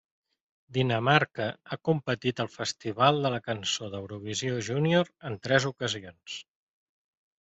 [0.75, 6.39] Dinamarca ha competit al Festival de la Cançó d'Eurovisió Júnior en tres ocasions.